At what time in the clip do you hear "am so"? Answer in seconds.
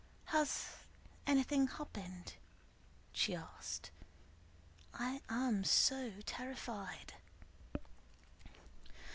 5.29-6.11